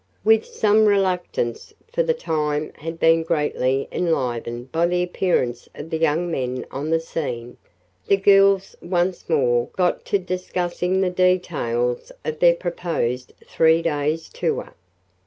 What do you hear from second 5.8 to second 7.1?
the young men on the